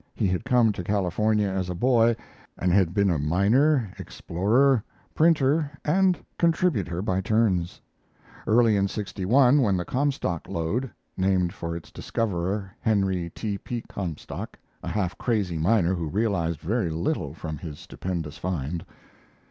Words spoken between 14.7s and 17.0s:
a half crazy miner, who realized very